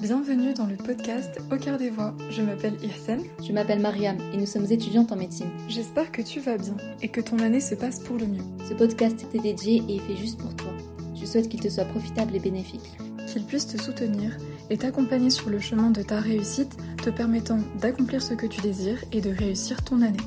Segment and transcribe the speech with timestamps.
[0.00, 2.12] Bienvenue dans le podcast Au cœur des voix.
[2.30, 3.22] Je m'appelle Irsen.
[3.46, 5.50] Je m'appelle Mariam et nous sommes étudiantes en médecine.
[5.68, 8.42] J'espère que tu vas bien et que ton année se passe pour le mieux.
[8.68, 10.72] Ce podcast t'est dédié et est fait juste pour toi.
[11.14, 12.98] Je souhaite qu'il te soit profitable et bénéfique.
[13.28, 14.36] Qu'il puisse te soutenir
[14.68, 19.04] et t'accompagner sur le chemin de ta réussite, te permettant d'accomplir ce que tu désires
[19.12, 20.18] et de réussir ton année.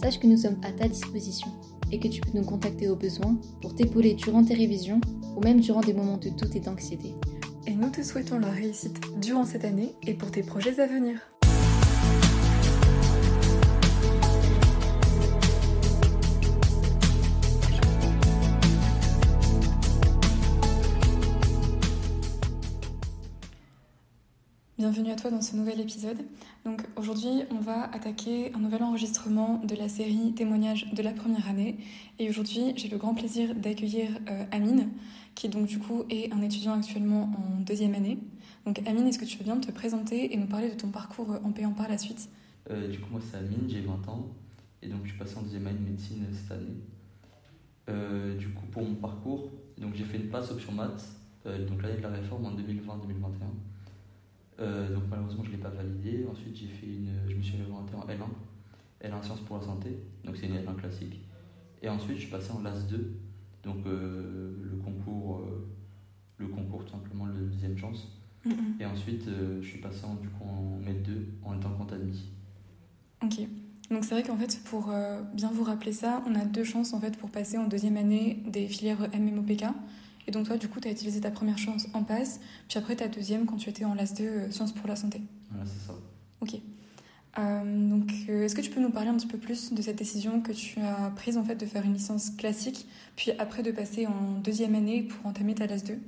[0.00, 1.48] Sache que nous sommes à ta disposition
[1.92, 5.00] et que tu peux nous contacter au besoin pour t'épauler durant tes révisions
[5.36, 7.14] ou même durant des moments de doute et d'anxiété.
[7.66, 11.20] Et nous te souhaitons la réussite durant cette année et pour tes projets à venir.
[24.90, 26.18] Bienvenue à toi dans ce nouvel épisode.
[26.64, 31.48] Donc aujourd'hui, on va attaquer un nouvel enregistrement de la série Témoignages de la première
[31.48, 31.78] année.
[32.18, 34.88] Et aujourd'hui, j'ai le grand plaisir d'accueillir euh, Amine,
[35.36, 38.18] qui donc du coup est un étudiant actuellement en deuxième année.
[38.66, 41.36] Donc Amine, est-ce que tu veux bien te présenter et nous parler de ton parcours
[41.44, 42.28] en payant par la suite?
[42.68, 44.26] Euh, Du coup, moi c'est Amine, j'ai 20 ans
[44.82, 46.80] et donc je suis passé en deuxième année de médecine cette année.
[47.90, 51.06] Euh, du coup, pour mon parcours, donc j'ai fait une passe option maths,
[51.44, 53.69] donc l'année de la réforme en 2020-2021.
[54.60, 56.26] Euh, donc malheureusement, je ne l'ai pas validé.
[56.30, 59.98] Ensuite, j'ai fait une, je me suis orienté en L1, L1 Sciences pour la santé,
[60.24, 61.20] donc c'est une L1 classique.
[61.82, 63.18] Et ensuite, je suis passé en LAS 2,
[63.64, 65.66] donc euh, le concours, euh,
[66.36, 68.16] le concours tout simplement, le deuxième chance.
[68.78, 69.28] Et ensuite,
[69.60, 72.30] je suis passé en, du coup en MED 2 en étant compte admis.
[73.22, 73.46] Ok.
[73.90, 74.90] Donc c'est vrai qu'en fait, pour
[75.34, 78.42] bien vous rappeler ça, on a deux chances en fait pour passer en deuxième année
[78.46, 79.64] des filières MMOPK.
[80.30, 82.38] Et donc toi, du coup, tu as utilisé ta première chance en passe,
[82.68, 85.20] puis après ta deuxième quand tu étais en LAS 2, euh, Sciences pour la santé.
[85.50, 85.94] Voilà, c'est ça.
[86.40, 86.54] Ok.
[87.36, 89.96] Euh, donc, euh, est-ce que tu peux nous parler un petit peu plus de cette
[89.96, 92.86] décision que tu as prise en fait de faire une licence classique,
[93.16, 95.98] puis après de passer en deuxième année pour entamer ta LAS 2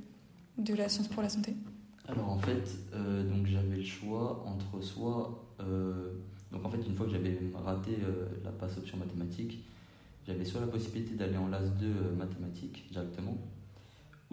[0.59, 1.53] de la science pour la santé?
[2.07, 2.79] Alors en fait,
[3.29, 5.53] donc j'avais le choix entre soit,
[6.49, 7.97] donc en fait une fois que j'avais raté
[8.45, 9.65] la passe option mathématiques,
[10.25, 13.37] j'avais soit la possibilité d'aller en LAS 2 mathématiques directement,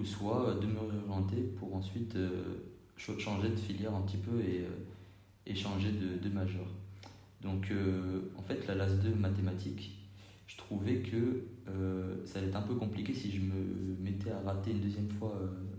[0.01, 2.59] ou soit euh, de me réorienter pour ensuite euh,
[2.97, 6.67] changer de filière un petit peu et, euh, changer de, de, majeur.
[7.43, 7.73] Donc
[8.37, 9.99] en fait la LAS 2 mathématiques,
[10.47, 11.45] je trouvais que
[12.25, 15.35] ça allait être un peu compliqué si je me mettais à rater une deuxième fois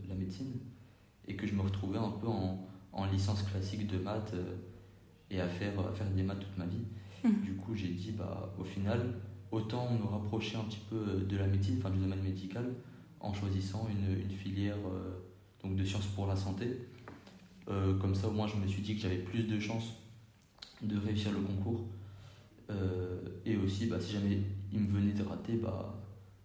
[0.09, 0.51] la médecine
[1.27, 4.33] et que je me retrouvais un peu en, en licence classique de maths
[5.29, 6.83] et à faire, à faire des maths toute ma vie.
[7.23, 7.45] Mmh.
[7.45, 8.99] Du coup, j'ai dit, bah, au final,
[9.51, 12.65] autant me rapprocher un petit peu de la médecine, enfin du domaine médical,
[13.21, 15.21] en choisissant une, une filière euh,
[15.63, 16.87] donc de sciences pour la santé.
[17.69, 19.93] Euh, comme ça, au moins, je me suis dit que j'avais plus de chances
[20.81, 21.85] de réussir le concours.
[22.69, 24.39] Euh, et aussi, bah, si jamais
[24.73, 25.95] il me venait de rater, bah,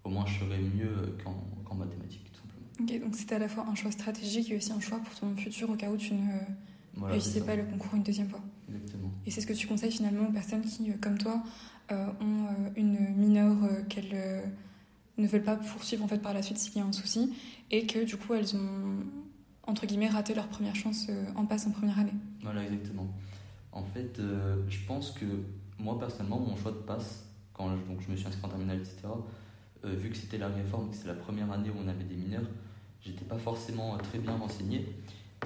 [0.04, 2.66] au moins je serais mieux qu'en mathématiques, tout simplement.
[2.80, 5.34] Ok, donc c'était à la fois un choix stratégique et aussi un choix pour ton
[5.36, 8.40] futur au cas où tu ne réussissais pas le concours une deuxième fois.
[8.68, 9.10] Exactement.
[9.24, 11.42] Et c'est ce que tu conseilles finalement aux personnes qui, comme toi,
[11.90, 13.56] ont une mineure
[13.88, 14.50] qu'elles
[15.18, 17.32] ne veulent pas poursuivre en fait par la suite s'il y a un souci
[17.70, 19.04] et que du coup elles ont
[19.66, 22.14] entre guillemets raté leur première chance euh, en passe en première année.
[22.42, 23.08] Voilà exactement.
[23.72, 25.26] En fait, euh, je pense que
[25.78, 28.78] moi personnellement mon choix de passe quand je, donc je me suis inscrit en terminale
[28.78, 29.08] etc.
[29.84, 32.14] Euh, vu que c'était la réforme, que c'est la première année où on avait des
[32.14, 32.48] mineurs,
[33.00, 34.86] j'étais pas forcément très bien renseigné.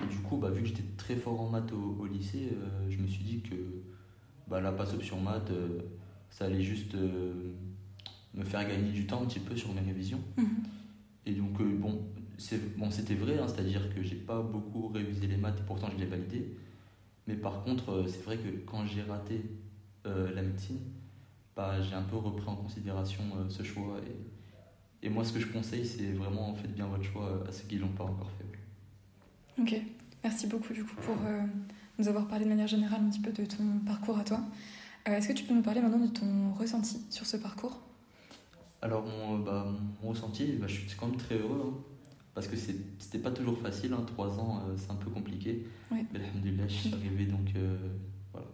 [0.02, 2.52] Et du coup, bah, vu que j'étais très fort en maths au, lycée,
[2.88, 3.56] je me suis dit que
[4.46, 5.50] bah, la passe option maths,
[6.30, 6.96] ça allait juste
[8.34, 10.20] me faire gagner du temps un petit peu sur mes révisions.
[10.36, 10.62] Mhm.
[11.26, 12.00] Et donc, euh, bon,
[12.38, 15.88] c'est, bon, c'était vrai, hein, c'est-à-dire que j'ai pas beaucoup révisé les maths et pourtant
[15.90, 16.56] je l'ai validé.
[17.26, 19.44] Mais par contre, euh, c'est vrai que quand j'ai raté
[20.06, 20.78] euh, la médecine,
[21.54, 24.00] bah, j'ai un peu repris en considération ce choix.
[25.02, 27.66] Et, et, moi, ce que je conseille, c'est vraiment faites bien votre choix à ceux
[27.66, 29.60] qui l'ont pas encore fait.
[29.60, 29.74] Ok,
[30.24, 31.16] merci beaucoup du coup pour
[31.98, 34.40] nous avoir parlé de manière générale un petit peu de ton parcours à toi.
[35.04, 37.78] est-ce que tu peux nous parler maintenant de ton ressenti sur ce parcours?
[38.82, 39.66] Alors, mon, bah,
[40.02, 41.62] mon ressenti, bah, je suis quand même très heureux.
[41.66, 41.74] Hein,
[42.34, 43.92] parce que c'était pas toujours facile.
[43.92, 45.66] Hein, trois ans, euh, c'est un peu compliqué.
[45.90, 47.54] Mais alhamdoulilah, je suis arrivé donc.
[47.56, 47.76] Euh,
[48.32, 48.46] voilà.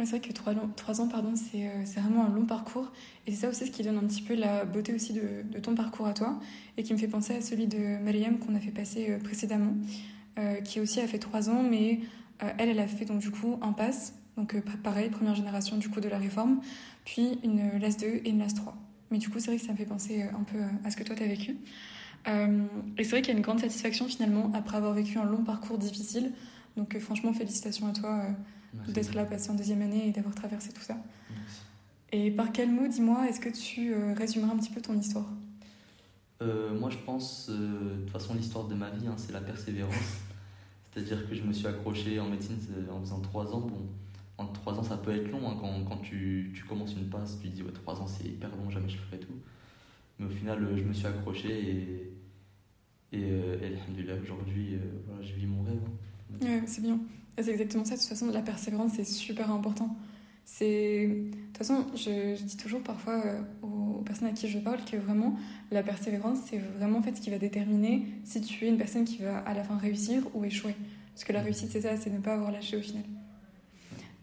[0.00, 2.90] c'est vrai que trois, trois ans, pardon, euh, c'est vraiment un long parcours.
[3.26, 5.58] Et c'est ça aussi ce qui donne un petit peu la beauté aussi de, de,
[5.58, 6.38] ton parcours à toi.
[6.76, 9.74] Et qui me fait penser à celui de Mariam qu'on a fait passer précédemment.
[10.64, 12.00] qui aussi a fait trois ans, mais
[12.38, 14.14] elle, elle a fait donc du coup un pass.
[14.36, 16.60] Donc pareil, première génération du coup de la réforme.
[17.04, 18.76] Puis une LAS 2 et une LAS 3.
[19.10, 20.96] Mais du coup, c'est vrai que ça me fait penser euh, un peu à ce
[20.96, 21.56] que toi, tu as vécu.
[22.26, 22.64] Euh,
[22.98, 25.44] et c'est vrai qu'il y a une grande satisfaction finalement après avoir vécu un long
[25.44, 26.32] parcours difficile.
[26.76, 28.24] Donc euh, franchement, félicitations à toi
[28.88, 30.96] d'être là, passé en deuxième année et d'avoir traversé tout ça.
[31.30, 31.60] Merci.
[32.12, 35.26] Et par quel mot, dis-moi, est-ce que tu résumerais un petit peu ton histoire?
[36.40, 39.94] Moi, je pense, de toute façon, l'histoire de ma vie, hein, c'est la persévérance.
[40.92, 42.56] C'est-à-dire que je me suis accroché en médecine
[42.90, 43.60] en faisant 3 ans.
[43.60, 43.88] Bon,
[44.38, 45.50] en 3 ans, ça peut être long.
[45.50, 48.26] Hein, quand, quand tu, tu, commences une passe, tu te dis, ouais, 3 ans, c'est
[48.26, 49.34] hyper long, jamais je ferai tout.
[50.18, 52.12] Mais au final, je me suis accroché et,
[53.12, 53.76] et, euh,
[54.22, 55.80] aujourd'hui, euh, voilà, je vis mon rêve.
[55.84, 56.36] Hein.
[56.40, 56.98] Ouais, c'est bien.
[57.38, 57.94] C'est exactement ça.
[57.94, 59.96] De toute façon, la persévérance, c'est super important.
[60.44, 61.06] C'est...
[61.06, 64.84] De toute façon, je, je dis toujours parfois euh, aux, personnes à qui je parle
[64.84, 65.36] que vraiment,
[65.70, 69.04] la persévérance, c'est vraiment en fait ce qui va déterminer si tu es une personne
[69.04, 70.74] qui va à la fin réussir ou échouer.
[71.14, 73.04] Parce que la réussite, c'est ça, c'est ne pas avoir lâché au final.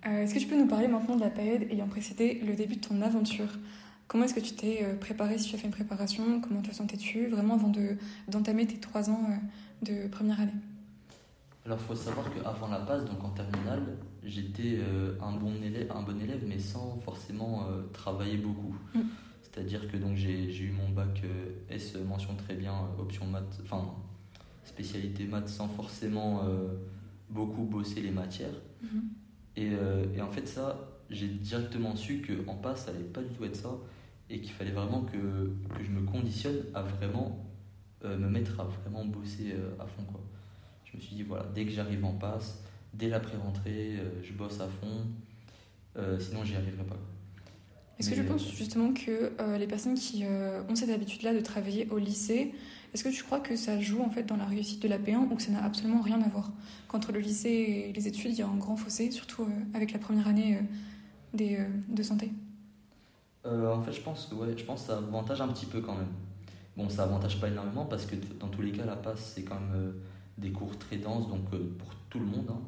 [0.07, 2.75] Euh, est-ce que tu peux nous parler maintenant de la période ayant précédé le début
[2.75, 3.49] de ton aventure?
[4.07, 6.41] Comment est-ce que tu t'es euh, préparé, si tu as fait une préparation?
[6.41, 7.71] Comment te sentais-tu vraiment avant
[8.27, 9.27] d'entamer tes trois ans
[9.81, 10.53] de première année?
[11.65, 15.91] Alors, il faut savoir qu'avant la passe, donc en terminale, j'étais euh, un, bon élève,
[15.91, 18.75] un bon élève, mais sans forcément euh, travailler beaucoup.
[18.93, 19.01] Mm.
[19.41, 23.95] C'est-à-dire que donc j'ai eu mon bac euh, S mention très bien, option maths, enfin
[24.63, 26.43] spécialité maths sans forcément
[27.29, 28.55] beaucoup bosser les matières.
[28.83, 29.24] Mm-hmm.
[29.57, 29.71] Et,
[30.15, 33.55] et, en fait, ça, j'ai directement su qu'en passe, ça allait pas du tout être
[33.55, 33.69] ça
[34.29, 35.17] et qu'il fallait vraiment que,
[35.77, 37.45] que, je me conditionne à vraiment
[38.03, 40.03] me mettre à vraiment bosser à fond.
[40.03, 40.21] Quoi
[40.95, 42.59] je me suis dit, voilà, dès que j'arrive en passe,
[42.93, 45.07] dès la pré-rentrée, euh, je bosse à fond,
[45.97, 46.97] euh, sinon j'y arriverai pas.
[47.99, 51.87] Est-ce que je pense justement que euh, les personnes qui ont cette habitude-là de travailler
[51.89, 52.53] au lycée,
[52.95, 55.29] est-ce que tu crois que ça joue en fait dans la réussite de la P1
[55.29, 56.49] ou que ça n'a absolument rien à voir?
[56.87, 57.49] Qu'entre le lycée
[57.89, 60.59] et les études, il y a un grand fossé, surtout avec la première année
[61.33, 61.59] des,
[61.89, 62.31] de santé?
[63.43, 66.13] En fait, je pense que ouais, je pense ça avantage un petit peu quand même.
[66.77, 69.59] Bon, ça avantage pas énormément parce que dans tous les cas, la passe, c'est quand
[69.59, 69.93] même
[70.37, 72.47] des cours très denses, donc euh, pour tout le monde.
[72.49, 72.61] Hein.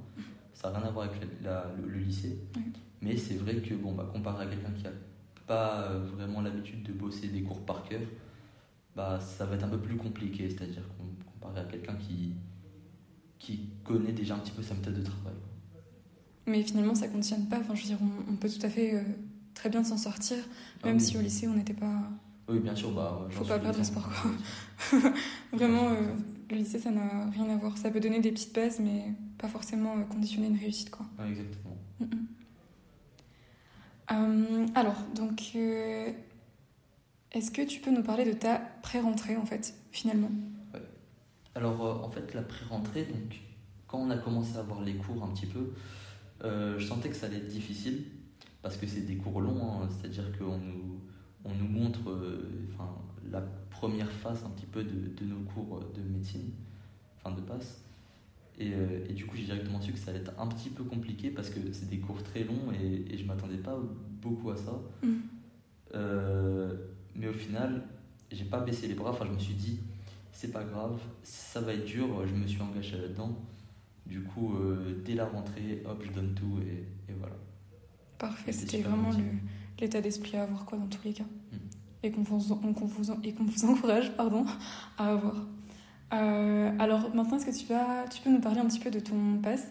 [0.53, 2.38] Ça n'a rien à voir avec le, lycée.
[3.01, 4.91] Mais c'est vrai que, bon, bah, comparé à quelqu'un qui n'a
[5.45, 8.01] pas euh, vraiment l'habitude de bosser des cours par cœur,
[8.97, 10.49] bah, ça va être un peu plus compliqué.
[10.49, 10.83] C'est-à-dire
[11.31, 12.33] comparé à quelqu'un qui,
[13.38, 15.35] qui connaît déjà un petit peu sa méthode de travail.
[16.47, 17.59] Mais finalement, ça ne conditionne pas.
[17.59, 17.99] Enfin, je veux dire,
[18.29, 19.03] on, peut tout à fait euh,
[19.53, 20.38] très bien s'en sortir,
[20.81, 22.09] ah même si au lycée, on n'était pas.
[22.49, 22.91] Oui, bien sûr.
[22.91, 25.11] Bah, Faut pas perdre espoir, quoi.
[25.53, 25.91] Vraiment,
[26.49, 27.77] le lycée, ça n'a rien à voir.
[27.77, 30.89] Ça peut donner des petites bases, mais pas forcément euh, conditionner une réussite.
[30.89, 31.05] Quoi.
[31.29, 31.77] exactement.
[34.11, 36.11] Euh, alors, donc, euh,
[37.37, 40.31] est-ce que tu peux nous parler de ta pré-rentrée, en fait, finalement?
[40.73, 40.81] Ouais.
[41.55, 43.39] Alors, en fait, la pré-rentrée, donc,
[43.87, 45.73] quand on a commencé à avoir les cours un petit peu,
[46.43, 48.03] je sentais que ça allait être difficile,
[48.61, 49.89] parce que c'est des cours longs, hein.
[49.89, 50.99] c'est-à-dire qu'on nous,
[51.45, 52.01] on nous montre
[52.73, 52.89] enfin
[53.31, 56.51] la première phase un petit peu de, de nos cours de médecine,
[57.17, 57.81] enfin de passe.
[58.59, 60.83] Et, euh, et, du coup, j'ai directement su que ça allait être un petit peu
[60.83, 63.77] compliqué parce que c'est des cours très longs et, et je m'attendais pas
[64.21, 64.81] beaucoup à ça.
[65.03, 65.07] Mm.
[65.93, 66.75] Euh,
[67.17, 67.83] mais au final,
[68.31, 69.11] j'ai pas baissé les bras.
[69.11, 69.79] Enfin, je me suis dit,
[70.31, 72.25] c'est pas grave, ça va être dur.
[72.27, 73.37] Je me suis engagé là-dedans.
[74.05, 77.35] Du coup, euh, dès la rentrée, hop, je donne tout et, et voilà.
[78.17, 79.09] Parfait, c'était vraiment
[79.79, 81.25] l'état d'esprit à avoir quoi dans tous les cas.
[81.51, 81.57] Mm
[82.03, 84.45] et qu'on vous, vous, et qu'on vous encourage pardon,
[84.97, 85.45] à avoir.
[86.13, 88.99] Euh, alors maintenant, est-ce que tu, vas, tu peux nous parler un petit peu de
[88.99, 89.67] ton pass?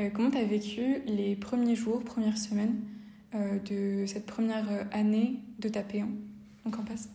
[0.00, 2.76] Euh, Comment tu as vécu les premiers jours, premières semaines
[3.34, 6.08] euh, de cette première année de ta P1
[6.66, 7.08] donc en passe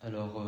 [0.00, 0.44] Alors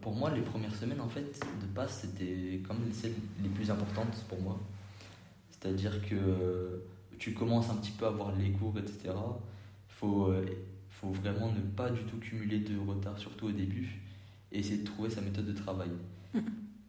[0.00, 4.24] pour moi, les premières semaines en fait de passe, c'était comme celles les plus importantes
[4.28, 4.58] pour moi.
[5.50, 6.82] C'est-à-dire que
[7.18, 9.10] tu commences un petit peu à voir les cours, etc.
[9.10, 10.32] Il faut
[11.00, 14.00] faut vraiment ne pas du tout cumuler de retard, surtout au début,
[14.50, 15.90] et essayer de trouver sa méthode de travail.
[16.34, 16.40] Mm.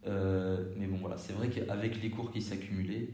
[0.08, 3.10] Euh, mais bon, voilà, c'est vrai qu'avec les cours qui s'accumulaient,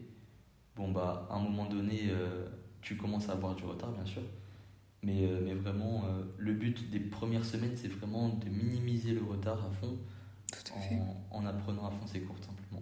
[0.75, 2.48] bon, bah, à un moment donné, euh,
[2.81, 4.22] tu commences à avoir du retard, bien sûr.
[5.05, 6.03] Mais, euh, mais vraiment,
[6.38, 9.97] le but des premières semaines, c'est vraiment de minimiser le retard à fond
[11.31, 12.81] en, en, apprenant à fond ses cours, simplement.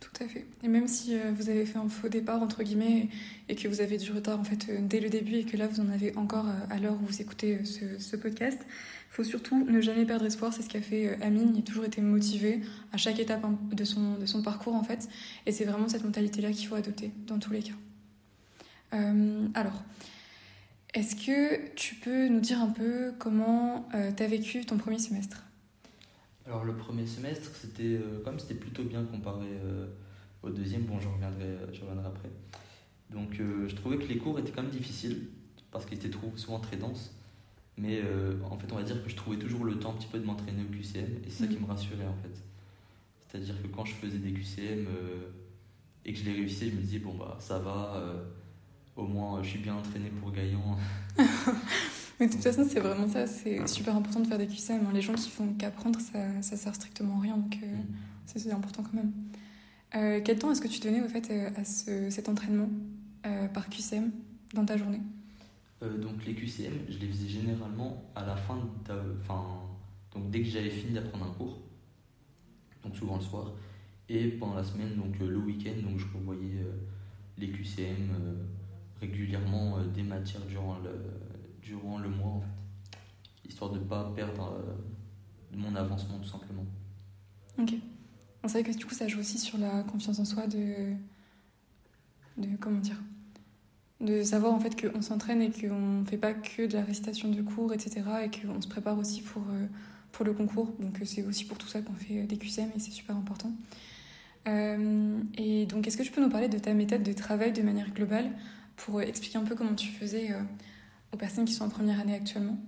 [0.00, 0.46] Tout à fait.
[0.62, 3.08] Et même si euh, vous avez fait un faux départ, entre guillemets,
[3.48, 5.66] et que vous avez du retard en fait euh, dès le début et que là
[5.66, 9.64] vous en avez encore euh, à l'heure où vous écoutez ce, podcast, il faut surtout
[9.68, 10.52] ne jamais perdre espoir.
[10.52, 11.50] C'est ce qu'a fait Amine.
[11.54, 12.60] Il a toujours été motivé
[12.92, 15.08] à chaque étape hein, de son, de son parcours en fait.
[15.46, 17.74] Et c'est vraiment cette mentalité-là qu'il faut adopter dans tous les cas.
[19.54, 19.82] alors,
[20.98, 25.44] est-ce que tu peux nous dire un peu comment tu as vécu ton premier semestre?
[26.46, 29.46] Alors le premier semestre, c'était comme c'était plutôt bien comparé
[30.42, 32.30] au deuxième, bon, je reviendrai, je reviendrai après.
[33.10, 35.28] Donc, euh, je trouvais que les cours étaient quand même difficiles
[35.70, 37.14] parce qu'ils étaient souvent très denses.
[37.76, 40.08] Mais euh, en fait, on va dire que je trouvais toujours le temps un petit
[40.08, 41.70] peu de m'entraîner au QCM et c'est ça qui me mm.
[41.70, 42.42] rassurait en fait.
[43.20, 45.28] C'est-à-dire que quand je faisais des QCM euh,
[46.04, 48.02] et que je les réussissais, je me disais, bon, bah ça va,
[48.98, 50.76] au moins je suis bien entraîné pour gagnant.
[52.20, 53.26] Mais de toute façon, c'est vraiment ça.
[53.28, 54.80] C'est super important de faire des QCM.
[54.92, 57.36] Les gens qui font qu'apprendre, ça, ça sert strictement à rien.
[57.36, 57.84] Donc, euh, Mm.
[58.26, 59.12] c'est important quand même.
[59.94, 62.68] Euh, quel temps est-ce que tu donnais au fait euh, à ce- cet entraînement
[63.24, 64.10] euh, par QCM
[64.52, 65.00] dans ta journée?
[65.82, 68.58] Euh, donc les QCM, je les faisais généralement à la fin,
[69.20, 69.44] enfin,
[70.12, 71.56] donc dès que j'avais fini d'apprendre un cours,
[72.84, 73.52] donc souvent le soir,
[74.08, 76.72] et pendant la semaine, donc euh, le week-end, donc je revoyais euh,
[77.38, 78.34] les QCM euh,
[79.00, 80.90] régulièrement euh, des matières durant le,
[81.62, 86.64] durant le mois en fait, histoire de ne pas perdre euh, mon avancement tout simplement.
[87.58, 87.74] Ok.
[88.44, 90.92] On savait que du coup, ça joue aussi sur la confiance en soi de.
[92.36, 93.00] de comment dire
[94.00, 97.30] De savoir en fait qu'on s'entraîne et qu'on ne fait pas que de la récitation
[97.30, 98.02] de cours, etc.
[98.24, 99.66] et qu'on se prépare aussi pour, euh,
[100.12, 100.72] pour le concours.
[100.78, 103.52] Donc, c'est aussi pour tout ça qu'on fait des QCM et c'est super important.
[105.36, 107.90] Et donc, est-ce que tu peux nous parler de ta méthode de travail de manière
[107.92, 108.30] globale?
[108.78, 110.40] Pour expliquer un peu comment tu faisais euh,
[111.12, 112.58] aux personnes qui sont en première année actuellement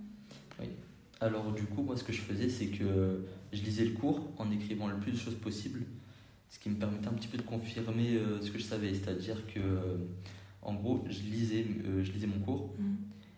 [1.19, 4.49] Alors du coup, moi ce que je faisais, c'est que je lisais le cours en
[4.51, 5.81] écrivant le plus de choses possible,
[6.49, 9.45] ce qui me permettait un petit peu de confirmer euh, ce que je savais, c'est-à-dire
[9.47, 9.97] que euh,
[10.63, 11.65] en gros, je lisais,
[12.03, 12.95] je lisais mon cours Mhm.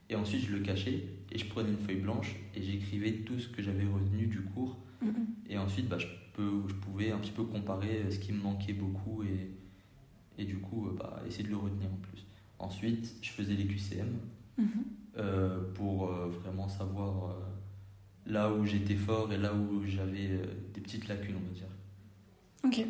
[0.09, 3.47] et ensuite je le cachais et je prenais une feuille blanche et j'écrivais tout ce
[3.49, 5.25] que j'avais retenu du cours Mhm.
[5.49, 8.73] et ensuite bah, je, peux, je pouvais un petit peu comparer ce qui me manquait
[8.73, 9.51] beaucoup et,
[10.37, 12.23] et du coup bah, essayer de le retenir en plus.
[12.59, 14.07] Ensuite, je faisais les QCM
[14.57, 14.67] Mhm.
[15.17, 17.33] euh, pour euh, vraiment savoir euh,
[18.31, 20.27] là où j'étais fort et là où j'avais
[20.73, 21.67] des petites lacunes, on va dire.
[22.63, 22.85] Ok.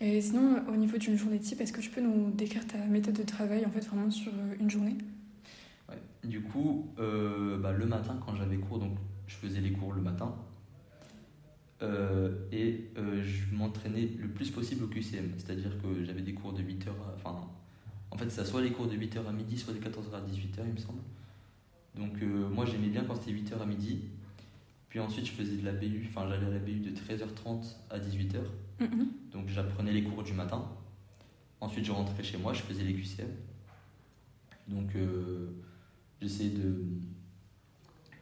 [0.00, 3.14] Et sinon, au niveau d'une journée type, est-ce que tu peux nous décrire ta méthode
[3.14, 4.96] de travail en fait vraiment sur une journée?
[5.88, 5.98] Ouais.
[6.24, 8.96] Du coup, bah, le matin, quand j'avais cours, donc
[9.28, 10.34] je faisais les cours le matin
[12.50, 16.88] et je m'entraînais le plus possible au QCM, c'est-à-dire que j'avais des cours de 8h
[16.88, 17.14] à.
[17.16, 17.48] Enfin,
[18.14, 20.60] en fait, ça soit les cours de 8h à midi, soit de 14h à 18h,
[20.64, 21.00] il me semble.
[21.96, 24.02] Donc, euh, moi j'aimais bien quand c'était 8h à midi.
[24.88, 27.98] Puis ensuite, je faisais de la BU, enfin, j'allais à la BU de 13h30 à
[27.98, 28.38] 18h.
[28.80, 29.08] Mhm.
[29.32, 30.64] Donc j'apprenais les cours du matin.
[31.60, 33.30] Ensuite, je rentrais chez moi, je faisais les QCM.
[34.68, 35.50] Donc euh,
[36.22, 36.84] j'essayais de,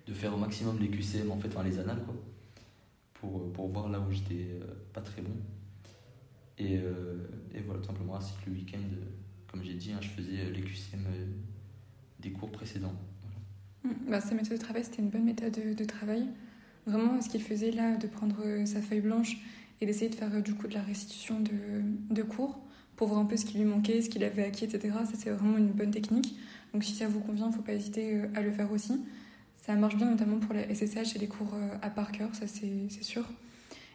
[0.06, 2.14] de faire au maximum les QCM, en fait, enfin les annales, quoi,
[3.14, 5.36] pour, pour voir là où j'étais euh, pas très bon.
[6.56, 9.04] Et, euh, et voilà, tout simplement, ainsi que le week-end, euh,
[9.52, 11.26] comme j'ai dit, hein, je faisais les QCM euh,
[12.18, 12.94] des cours précédents.
[13.84, 13.92] Mhm.
[14.08, 16.26] Bah, sa méthode de travail, c'était une bonne méthode de, travail.
[16.86, 19.36] Vraiment, ce qu'il faisait là, de prendre euh, sa feuille blanche
[19.80, 22.58] et d'essayer de faire euh, du coup de la restitution de, de cours
[22.96, 24.94] pour voir un peu ce qui lui manquait, ce qu'il avait acquis, etc.
[25.04, 26.36] Ça, c'est vraiment une bonne technique.
[26.72, 29.00] Donc si ça vous convient, il ne faut pas hésiter euh, à le faire aussi.
[29.56, 32.46] Ça marche bien notamment pour la SSH et les cours euh, à par cœur, ça
[32.46, 33.24] c'est sûr.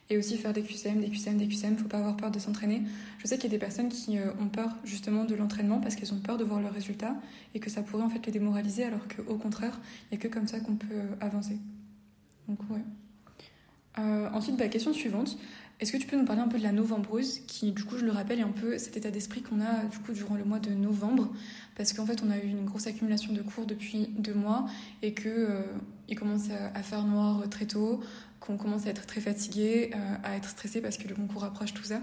[0.10, 2.82] Et aussi faire des QCM, des QCM, des QCM, faut pas avoir peur de s'entraîner.
[3.20, 5.96] Je sais qu'il y a des personnes qui euh, ont peur justement de l'entraînement parce
[5.96, 7.16] qu'elles ont peur de voir leurs résultats
[7.54, 10.34] et que ça pourrait en fait les démoraliser alors qu'au contraire, il n'y a que
[10.34, 11.58] comme ça qu'on peut euh, avancer.
[12.48, 12.82] Donc ouais.
[14.00, 15.38] Euh, ensuite, bah, question suivante.
[15.80, 18.06] Est-ce que tu peux nous parler un peu de la novembreuse qui, du coup, je
[18.06, 20.60] le rappelle, est un peu cet état d'esprit qu'on a du coup durant le mois
[20.60, 21.32] de novembre?
[21.76, 24.66] Parce qu'en fait, on a eu une grosse accumulation de cours depuis deux mois
[25.04, 25.64] et que
[26.08, 28.02] il commence à faire noir très tôt,
[28.40, 31.74] qu'on commence à être très fatigué, euh, à être stressé parce que le concours approche,
[31.74, 32.02] tout ça.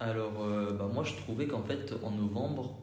[0.00, 2.78] Alors, euh, bah, moi, je trouvais qu'en fait, en novembre,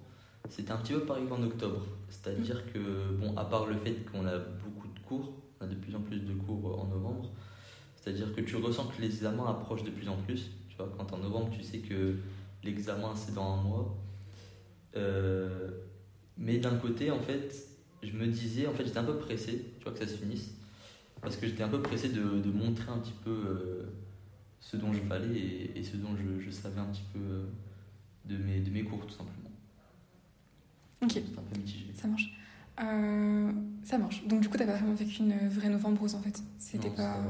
[0.49, 1.85] c'était un petit peu pareil qu'en octobre.
[2.09, 5.75] C'est-à-dire que, bon, à part le fait qu'on a beaucoup de cours, on a de
[5.75, 7.31] plus en plus de cours en novembre,
[7.95, 10.49] c'est-à-dire que tu ressens que l'examen approche de plus en plus.
[10.69, 12.15] Tu vois, quand en novembre, tu sais que
[12.63, 13.97] l'examen, c'est dans un mois.
[14.95, 15.69] Euh,
[16.37, 17.67] mais d'un côté, en fait,
[18.01, 20.55] je me disais, en fait, j'étais un peu pressé, tu vois, que ça se finisse.
[21.21, 23.93] Parce que j'étais un peu pressé de, de montrer un petit peu euh,
[24.59, 27.45] ce dont je valais et, et ce dont je, je savais un petit peu euh,
[28.25, 29.51] de mes, de mes cours, tout simplement.
[31.03, 31.11] Ok.
[31.11, 31.85] C'était un peu mitigé.
[31.93, 32.33] Ça marche.
[32.81, 33.51] Euh,
[33.83, 34.25] ça marche.
[34.25, 36.41] Donc du coup, t'as pas vraiment vécu une vraie novembre en fait.
[36.57, 37.23] C'était pas.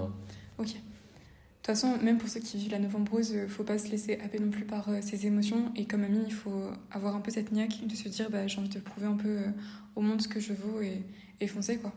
[0.57, 0.67] Ok.
[0.67, 3.89] De toute façon, même pour ceux qui vivent la novembre rose, euh, faut pas se
[3.89, 5.71] laisser happer non plus par ses émotions.
[5.75, 8.59] Et comme Amine, il faut avoir un peu cette niaque de se dire bah, j'ai
[8.59, 9.39] envie de prouver un peu
[9.95, 11.03] au monde ce que je vaux et,
[11.39, 11.93] et foncer quoi.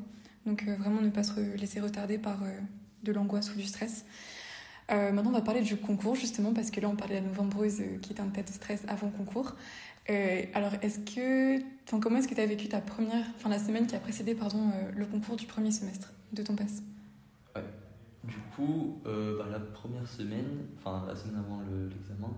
[0.47, 2.49] Donc euh, vraiment ne pas se laisser retarder par euh,
[3.03, 4.05] de l'angoisse ou du stress.
[4.91, 7.29] Euh, maintenant, on va parler du concours justement parce que là, on parlait de la
[7.31, 9.55] novembre rose euh, qui est un état de stress avant concours.
[10.11, 13.59] Euh, alors, est-ce que, enfin, comment est-ce que tu as vécu ta première, enfin la
[13.59, 16.83] semaine qui a précédé pardon le concours du premier semestre de ton pass?
[18.25, 20.47] Du coup, bah, la première semaine,
[20.79, 22.33] enfin la semaine avant le- l'examen,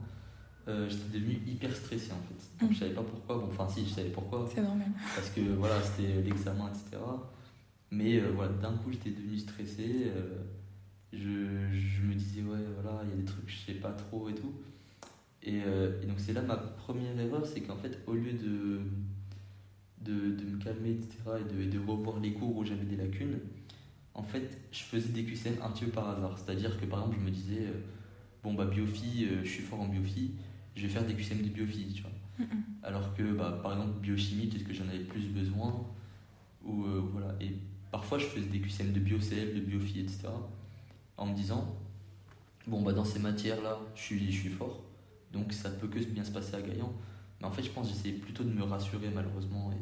[0.89, 2.61] j'étais devenu hyper stressé en fait.
[2.61, 2.75] Donc Mm.
[2.75, 4.89] je savais pas pourquoi, bon enfin si je savais pourquoi, C'est normal.
[5.15, 7.01] parce que voilà c'était l'examen etc.
[7.91, 10.39] Mais euh, voilà, d'un coup j'étais devenu stressé, euh,
[11.13, 14.29] je, je me disais ouais voilà il y a des trucs je sais pas trop
[14.29, 14.53] et tout.
[15.43, 18.81] Et, euh, et donc c'est là ma première erreur, c'est qu'en fait au lieu de,
[20.01, 22.97] de, de me calmer, etc., et de, et de revoir les cours où j'avais des
[22.97, 23.39] lacunes,
[24.15, 26.39] en fait, je faisais des QCM un petit peu par hasard.
[26.39, 27.67] C'est-à-dire que par exemple, je me disais,
[28.43, 30.33] bon, bah, biophie, je suis fort en biophie,
[30.75, 32.13] je vais faire des QCM de biophie, tu vois.
[32.83, 35.87] Alors que, bah, par exemple, biochimie, peut-être que j'en avais plus besoin.
[36.65, 37.35] Ou, voilà.
[37.41, 37.53] Et
[37.91, 40.29] parfois, je faisais des QCM de biocell, de biophie, etc.
[41.17, 41.77] En me disant,
[42.67, 44.83] bon, bah, dans ces matières-là, je suis, je suis fort.
[45.33, 46.93] Donc, ça peut que bien se passer à Gaillan.
[47.41, 49.73] Mais en fait, je pense que j'essayais plutôt de me rassurer, malheureusement.
[49.73, 49.77] Et,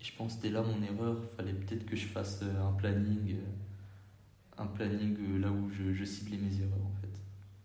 [0.00, 1.18] je pense que c'était là mon erreur.
[1.22, 5.70] Il fallait peut-être que je fasse euh, un planning, euh, un planning euh, là où
[5.70, 6.90] je, ciblais mes erreurs.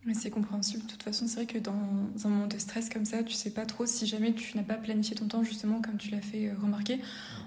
[0.05, 0.83] Mais c'est compréhensible.
[0.83, 3.49] De toute façon, c'est vrai que dans un moment de stress comme ça, tu sais
[3.49, 6.49] pas trop si jamais tu n'as pas planifié ton temps, justement, comme tu l'as fait
[6.49, 6.99] euh, remarquer.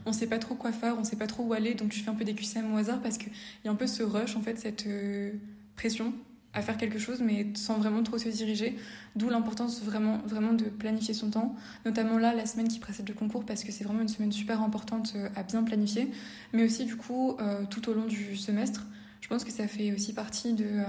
[0.06, 2.10] On sait pas trop quoi faire, on sait pas trop où aller, donc tu fais
[2.10, 3.30] un peu des QCM au hasard parce qu'il
[3.64, 5.30] y a un peu ce rush, en fait, cette euh,
[5.76, 6.12] pression
[6.52, 8.76] à faire quelque chose, mais sans vraiment trop se diriger.
[9.14, 13.14] D'où l'importance vraiment, vraiment de planifier son temps, notamment là, la semaine qui précède le
[13.14, 16.10] concours, parce que c'est vraiment une semaine super importante euh, à bien planifier,
[16.52, 17.36] mais aussi, du coup,
[17.70, 18.84] tout au long du semestre.
[19.20, 20.82] Je pense que ça fait aussi partie de.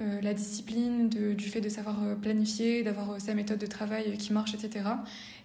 [0.00, 3.66] Euh, la discipline, de- du fait de savoir euh, planifier, d'avoir euh, sa méthode de
[3.66, 4.84] travail qui marche, etc.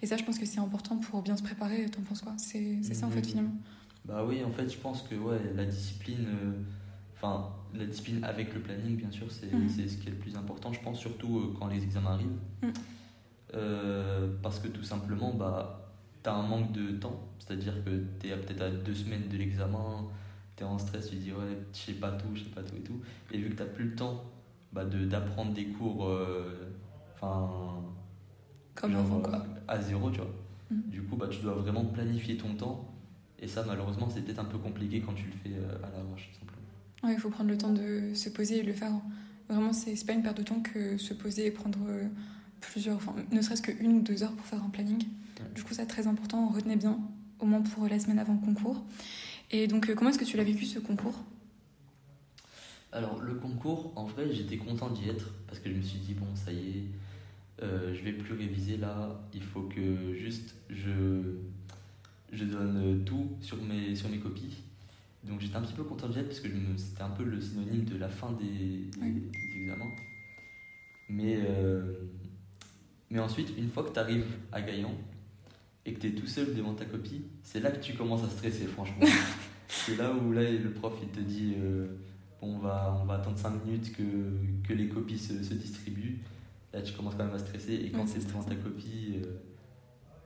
[0.02, 1.86] Et ça, je pense que c'est important pour bien se préparer.
[1.88, 2.34] T'en penses quoi?
[2.38, 3.26] C'est ça, en fait, Mhm.
[3.26, 3.56] finalement.
[4.06, 6.52] Bah oui, en fait, je pense que ouais, la discipline, euh,
[7.16, 9.70] enfin, la discipline avec le planning, bien sûr, c'est Mhm.
[9.70, 12.40] c'est ce qui est le plus important, je pense, surtout euh, quand les examens arrivent.
[13.56, 15.92] Euh, parce que tout simplement, bah,
[16.24, 19.38] tu as un manque de temps, c'est-à-dire que tu es peut-être à deux semaines de
[19.38, 20.08] l'examen,
[20.56, 22.76] tu es en stress, tu dis, ouais, je sais pas tout, je sais pas tout
[22.76, 23.02] et tout.
[23.32, 24.24] Et vu que tu plus le temps
[24.74, 26.72] bah, de- d'apprendre des cours, euh,
[27.16, 27.50] enfin,
[28.76, 29.36] Comme genre, avant, quoi.
[29.40, 30.30] euh, à zéro, tu vois.
[30.72, 30.82] Mhm.
[30.90, 32.86] Du coup, bah, tu dois vraiment planifier ton temps.
[33.42, 36.30] Et ça, malheureusement, c'est peut-être un peu compliqué quand tu le fais euh, à l'arrache,
[36.34, 36.68] tout simplement.
[37.04, 38.92] Ouais, il faut prendre le temps de se poser et le faire.
[39.48, 41.80] Vraiment, c'est c'est pas une perte de temps que se poser et prendre
[42.62, 45.04] plusieurs, enfin, ne serait-ce qu'une ou deux heures pour faire un planning.
[45.56, 46.50] Du coup, c'est très important.
[46.50, 47.00] Retenez bien,
[47.40, 48.84] au moins pour la semaine avant le concours.
[49.52, 51.18] Et donc, comment est-ce que tu l'as vécu ce concours?
[52.92, 56.14] Alors, le concours, en vrai, j'étais content d'y être parce que je me suis dit,
[56.16, 56.84] bon, ça y est,
[57.62, 61.36] euh, je vais plus réviser là, il faut que juste je,
[62.32, 64.58] je donne euh, tout sur mes, sur mes copies.
[65.24, 66.48] Donc, j'étais un petit peu content d'y être parce que
[66.78, 69.12] c'était un peu le synonyme de la fin des, des- Oui.
[69.54, 69.92] des examens.
[71.10, 71.94] Mais, euh,
[73.12, 74.94] mais ensuite, une fois que tu arrives à Gaillan
[75.86, 78.30] et que tu es tout seul devant ta copie, c'est là que tu commences à
[78.30, 79.06] stresser, franchement.
[79.68, 81.54] c'est là où là, le prof il te dit.
[81.60, 81.88] euh,
[82.42, 84.04] Bon, on va, on va attendre 5 minutes que,
[84.68, 86.20] que les copies se, se distribuent.
[86.74, 87.74] Là, tu commences quand même à stresser.
[87.74, 89.34] Et quand Ouais, c'est devant ta copie, euh,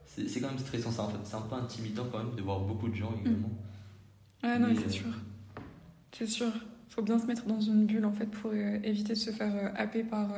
[0.06, 0.92] c'est c'est quand même stressant.
[0.92, 1.18] Ça, en fait.
[1.24, 3.50] C'est un peu intimidant quand même de voir beaucoup de gens, évidemment.
[4.44, 5.06] Ah non, mais Mais, c'est euh, sûr.
[6.12, 6.52] C'est sûr.
[6.90, 9.56] faut bien se mettre dans une bulle, en fait, pour euh, éviter de se faire
[9.56, 10.30] euh, happer par,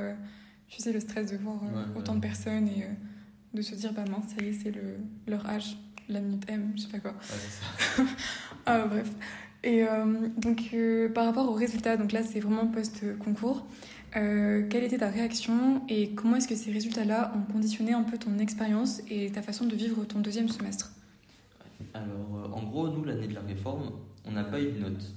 [0.67, 2.19] tu sais, le stress de voir Ouais, autant ouais.
[2.19, 2.85] de personnes et
[3.53, 6.71] de se dire, bah mince, ça y est, c'est le, leur âge, la minute M,
[6.75, 7.11] je sais pas quoi.
[7.11, 8.03] Ouais, c'est ça.
[8.67, 9.11] Ah, bref.
[9.65, 13.65] Et euh, donc, euh, par rapport aux résultats, donc là, c'est vraiment post-concours.
[14.15, 18.17] euh, quelle était ta réaction et comment est-ce que ces résultats-là ont conditionné un peu
[18.17, 20.93] ton expérience et ta façon de vivre ton deuxième semestre?
[21.93, 23.91] Alors, en gros, nous, l'année de la réforme,
[24.23, 25.13] on n'a pas eu de notes.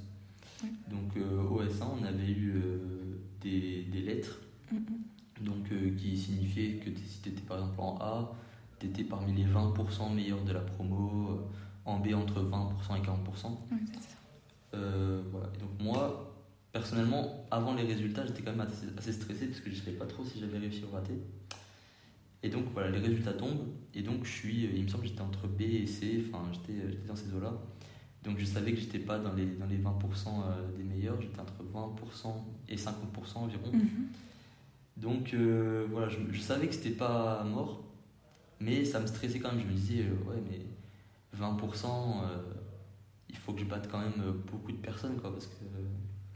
[0.65, 0.71] Ouais.
[0.91, 2.55] Donc, au S1, on avait eu
[3.41, 4.41] des, des lettres
[5.41, 8.35] donc, euh, qui signifiaient que si tu étais par exemple en A,
[8.79, 11.51] tu étais parmi les 20% meilleurs de la promo, euh,
[11.85, 13.51] en B entre 20% et 40%.
[13.71, 14.18] Ouais, c'est ça.
[14.75, 15.49] Euh, voilà.
[15.55, 16.35] Et donc moi,
[16.73, 19.97] personnellement, avant les résultats, j'étais quand même assez, assez stressé parce que je ne savais
[19.97, 21.15] pas trop si j'avais réussi ou raté.
[22.43, 25.09] Et donc voilà, les résultats tombent et donc je suis, euh, il me semble que
[25.09, 27.53] j'étais entre B et C, enfin j'étais, euh, j'étais dans ces eaux-là.
[28.23, 31.41] Donc je savais que j'étais pas dans les, dans les 20% euh, des meilleurs, j'étais
[31.41, 32.33] entre 20%
[32.69, 33.73] et 50% environ.
[33.73, 34.09] Mhm.
[34.97, 37.85] Donc euh, voilà, je, je savais que c'était pas mort,
[38.61, 39.61] mais ça me stressait quand même.
[39.61, 40.61] Je me disais, euh, ouais, mais
[41.37, 42.39] 20%, euh,
[43.31, 45.53] il faut que je batte quand même euh, beaucoup de personnes, quoi, parce que.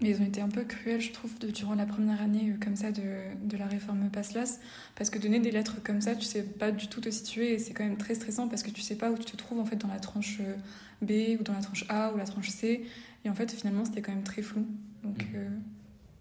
[0.00, 2.56] Mais ils ont été un peu cruels, je trouve, de- durant la première année euh,
[2.64, 3.02] comme ça de,
[3.44, 4.58] de la réforme PASSLAS.
[4.96, 7.58] Parce que donner des lettres comme ça, tu sais pas du tout te situer et
[7.60, 9.64] c'est quand même très stressant parce que tu sais pas où tu te trouves en
[9.64, 10.56] fait dans la tranche euh,
[11.02, 12.84] B ou dans la tranche A ou la tranche C.
[13.24, 14.66] Et en fait, finalement, c'était quand même très flou.
[15.04, 15.48] Donc, euh,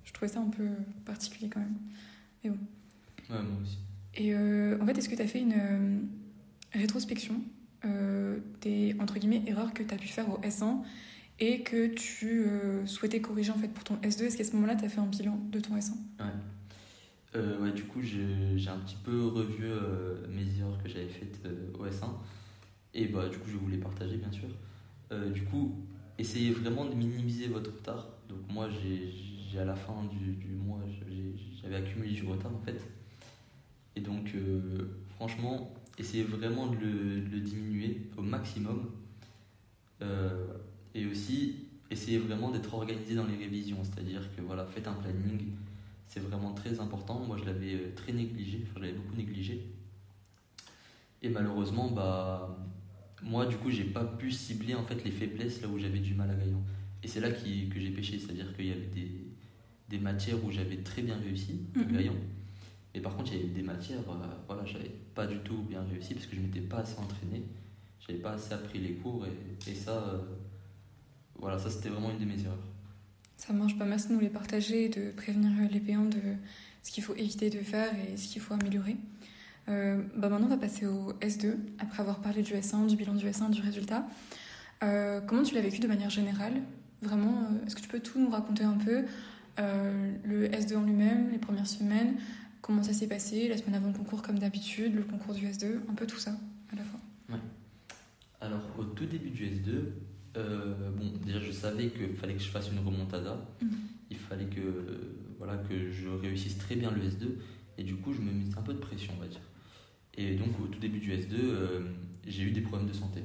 [0.04, 0.68] je trouvais ça un peu
[1.04, 1.76] particulier quand même.
[2.44, 2.52] Ouais,
[3.30, 3.78] moi aussi.
[4.14, 6.00] Et euh, en fait, est-ce que tu as fait une euh,
[6.74, 7.36] rétrospection?
[7.84, 10.82] Euh, des entre guillemets erreurs que tu as pu faire au S1
[11.40, 14.76] et que tu euh, souhaitais corriger en fait pour ton S2 Est-ce qu'à ce moment-là,
[14.76, 16.26] tu as fait un bilan de ton S1 Ouais.
[17.36, 19.66] Euh, ouais, du coup, j'ai un petit peu revu
[20.30, 21.40] mes erreurs que j'avais faites
[21.80, 22.10] au S1.
[22.94, 24.50] Et bah, du coup, je voulais partager, bien sûr.
[25.34, 25.76] Du coup,
[26.18, 28.10] essayez vraiment de minimiser votre retard.
[28.28, 30.80] Donc, moi, j'ai à la fin du, du mois,
[31.62, 32.82] j'avais accumulé du retard en fait.
[33.96, 34.34] Et donc,
[35.16, 38.92] franchement, essayez vraiment de le, de le diminuer au maximum.
[40.02, 40.48] Euh,
[40.96, 41.56] et aussi,
[41.90, 45.40] essayez vraiment d'être organisé dans les révisions, c'est-à-dire que voilà, faites un planning,
[46.08, 47.20] c'est vraiment très important.
[47.20, 49.62] Moi, je l'avais euh, très négligé, enfin, je l'avais beaucoup négligé.
[51.22, 52.58] Et malheureusement, bah,
[53.22, 56.16] moi, du coup, j'ai pas pu cibler en fait les faiblesses là où j'avais du
[56.16, 56.62] mal à Gaillan.
[57.04, 59.12] Et c'est là qui, que j'ai pêché, c'est-à-dire qu'il y avait des,
[59.90, 61.92] des matières où j'avais très bien réussi, Mhm.
[61.92, 62.16] Gaillan.
[62.94, 65.84] Et par contre, il y avait des matières, euh, voilà, j'avais pas du tout bien
[65.90, 67.44] réussi parce que je m'étais pas assez entraîné,
[68.06, 70.18] j'avais pas assez appris les cours et, ça, euh,
[71.40, 72.58] voilà, ça c'était vraiment une de mes erreurs.
[73.38, 76.20] Ça marche pas mal de nous les partager de prévenir les payants de
[76.84, 78.98] ce qu'il faut éviter de faire et ce qu'il faut améliorer.
[79.70, 83.14] Euh, bah maintenant, on va passer au S2, après avoir parlé du S1, du bilan
[83.14, 84.06] du S1, du résultat.
[84.84, 86.62] Euh, comment tu l'as vécu de manière générale?
[87.02, 89.06] Vraiment, est-ce que tu peux tout nous raconter un peu?
[90.24, 92.16] Le S2 en lui-même, les premières semaines,
[92.62, 95.80] comment ça s'est passé, la semaine avant le concours comme d'habitude, le concours du S2,
[95.90, 96.32] un peu tout ça
[96.72, 97.00] à la fois.
[98.40, 99.70] Alors, au tout début du S2,
[100.38, 103.38] euh, bon, déjà je savais qu'il fallait que je fasse une remontada.
[103.62, 103.70] Mhm.
[104.10, 107.38] Il fallait que, euh, voilà, que je réussisse très bien le S2.
[107.78, 109.42] Et du coup, je me mettais un peu de pression, on va dire.
[110.16, 111.80] Et donc, au tout début du S2, euh,
[112.26, 113.22] j'ai eu des problèmes de santé.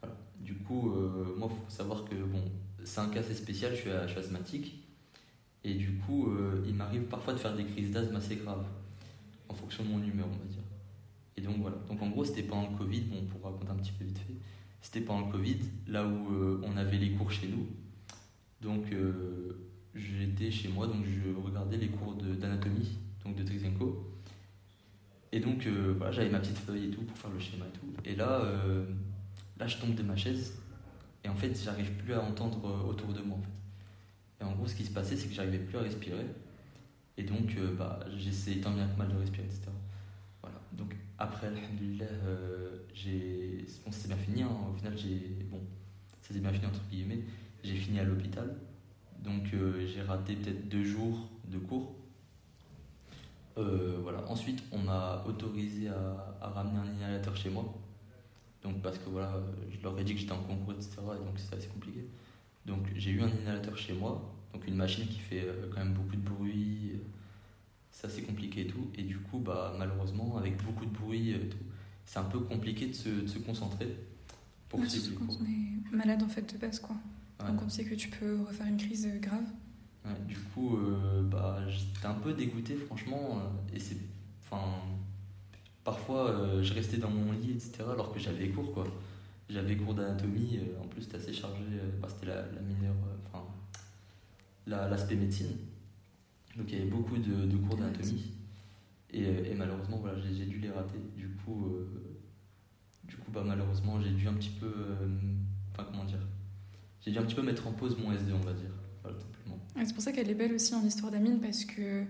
[0.00, 0.16] Voilà.
[0.40, 2.42] Du coup, euh, moi, il faut savoir que, bon,
[2.84, 4.81] c'est un cas assez spécial, je suis, je suis asthmatique.
[5.64, 8.66] Et du coup, euh, il m'arrive parfois de faire des crises d'asthme assez graves,
[9.48, 10.62] en fonction de mon humeur, on va dire.
[11.36, 11.76] Et donc voilà.
[11.88, 14.34] Donc en gros, c'était pendant le Covid, bon, pour raconter un petit peu vite fait,
[14.80, 17.66] c'était pendant le Covid, là où euh, on avait les cours chez nous.
[18.60, 24.08] Donc euh, j'étais chez moi, donc je regardais les cours d'anatomie, donc de Texenko.
[25.30, 27.86] Et donc voilà, j'avais ma petite feuille et tout pour faire le schéma et tout.
[28.04, 28.42] Et là,
[29.58, 30.58] là, je tombe de ma chaise
[31.24, 33.38] et en fait, j'arrive plus à entendre autour de moi.
[34.42, 36.26] Et en gros, ce qui se passait, c'est que j'arrivais plus à respirer.
[37.16, 39.68] Et donc, euh, bah, j'essayais tant bien que mal de respirer, etc.
[40.42, 40.58] Voilà.
[40.72, 42.78] Donc après, euh.
[43.84, 44.42] Bon, c'est bien fini.
[44.42, 44.50] hein.
[44.70, 45.46] Au final, j'ai...
[45.50, 45.60] Bon,
[46.20, 47.20] ça s'est bien fini, entre guillemets.
[47.62, 48.56] J'ai fini à l'hôpital.
[49.22, 51.94] Donc euh, j'ai raté peut-être deux jours de cours.
[53.58, 54.28] Euh, voilà.
[54.28, 57.64] Ensuite, on m'a autorisé à, ramener un inhalateur chez moi.
[58.64, 60.96] Donc parce que voilà, je leur ai dit que j'étais en concours, etc.
[60.98, 62.06] Et donc c'était assez compliqué.
[62.66, 64.32] Donc j'ai eu un inhalateur chez moi.
[64.52, 66.92] Donc une machine qui fait euh, quand même beaucoup de bruit.
[67.90, 68.88] C'est assez compliqué et tout.
[68.96, 71.58] Et du coup, bah, malheureusement, avec beaucoup de bruit et tout,
[72.04, 73.96] c'est un peu compliqué de se, de se concentrer
[74.68, 76.96] pour Ouais, surtout quand on est malade en fait de base quoi.
[77.40, 77.48] Ouais.
[77.50, 79.44] Donc on sait que tu peux refaire une crise euh, grave.
[80.04, 83.38] Ouais, du coup, euh, bah, j'étais un peu dégoûté, franchement.
[83.40, 83.96] euh, et c'est.
[84.44, 84.62] Enfin.
[85.84, 88.84] Parfois, euh, je restais dans mon lit, etc., alors que j'avais cours, quoi.
[89.52, 91.62] J'avais cours d'anatomie, euh, en plus, c'était assez chargé.
[91.72, 92.94] euh, bah, c'était la, la mineure.
[93.06, 93.44] euh, Enfin.
[94.66, 95.56] la- L'aspect médecine.
[96.56, 98.32] Donc, il y avait beaucoup de, de cours d'anatomie.
[99.10, 100.98] Et, et malheureusement, voilà, j'ai dû les rater.
[101.16, 101.86] Du coup, euh,
[103.04, 104.66] du coup bah, malheureusement, j'ai dû un petit peu.
[104.74, 105.06] euh,
[105.72, 106.18] Enfin, comment dire?
[107.04, 108.70] J'ai dû un petit peu mettre en pause mon SD, on va dire.
[109.02, 109.58] Voilà, simplement.
[109.80, 112.04] Et c'est pour ça qu'elle est belle aussi en histoire d'Amine parce que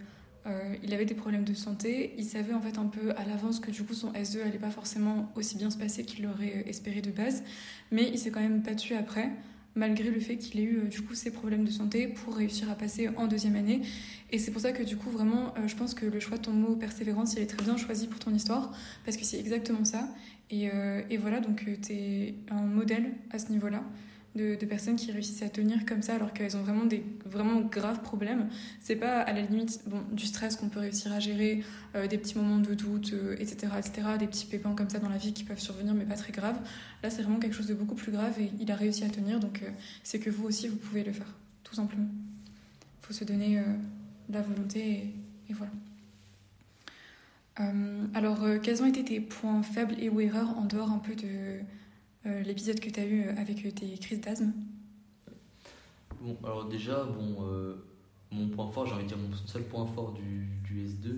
[0.47, 2.15] euh, il avait des problèmes de santé.
[2.19, 4.71] Il savait en fait un peu à l'avance que du coup son S2 allait pas
[4.71, 7.43] forcément aussi bien se passer qu'il l'aurait espéré de base,
[7.91, 9.31] mais il s'est quand même battu après,
[9.75, 12.71] malgré le fait qu'il ait eu euh, du coup ses problèmes de santé pour réussir
[12.71, 13.83] à passer en deuxième année.
[14.31, 16.43] Et c'est pour ça que du coup vraiment, euh, je pense que le choix de
[16.43, 18.73] ton mot persévérance, il est très bien choisi pour ton histoire
[19.05, 20.09] parce que c'est exactement ça.
[20.51, 23.83] Et, euh, et voilà, donc tu es un modèle à ce niveau-là
[24.35, 28.01] de, personnes qui réussissent à tenir comme ça alors qu'elles ont vraiment des vraiment graves
[28.01, 28.49] problèmes.
[28.81, 31.63] C'est pas à la limite bon, du stress qu'on peut réussir à gérer,
[31.95, 35.09] euh, des petits moments de doute, euh, etc., etc., des petits pépins comme ça dans
[35.09, 36.59] la vie qui peuvent survenir mais pas très graves.
[37.03, 39.39] Là, c'est vraiment quelque chose de beaucoup plus grave et il a réussi à tenir
[39.39, 39.71] donc euh,
[40.03, 42.09] c'est que vous aussi vous pouvez le faire, tout simplement.
[43.03, 43.61] Il faut se donner
[44.31, 45.15] la volonté et,
[45.51, 45.73] et voilà.
[48.15, 51.61] Alors, quels ont été tes points faibles et ou erreurs en dehors un peu de
[52.25, 54.53] l'épisode que tu as eu avec euh, tes crises d'asthme
[56.21, 57.75] Bon, alors déjà, bon, euh,
[58.31, 61.17] mon point fort, j'ai envie de dire mon seul point fort du, du S2,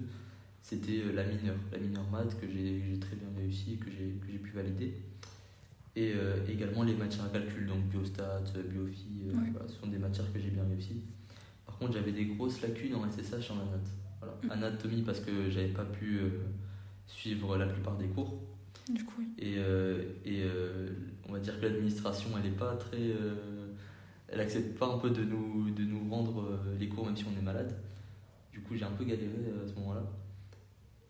[0.62, 4.32] c'était euh, la mineure, la mineure maths que j'ai très bien réussi, que j'ai que
[4.32, 4.94] j'ai pu valider.
[5.96, 9.50] Et euh, également les matières à calcul, donc biostat, euh, biophie, euh, Ouais.
[9.52, 11.02] voilà, ce sont des matières que j'ai bien réussi.
[11.66, 13.84] Par contre, j'avais des grosses lacunes en SSH et en anat.
[14.20, 14.34] Voilà.
[14.42, 14.50] Mm.
[14.50, 16.30] Anatomie parce que j'avais pas pu euh,
[17.06, 18.40] suivre la plupart des cours.
[18.88, 19.28] Du coup, oui.
[19.38, 20.90] Et, euh, et euh,
[21.28, 22.98] on va dire que l'administration, elle est pas très.
[23.00, 23.72] euh,
[24.28, 27.38] elle accepte pas un peu de nous, de nous rendre les cours même si on
[27.38, 27.78] est malade.
[28.52, 30.02] Du coup, j'ai un peu galéré à ce moment-là.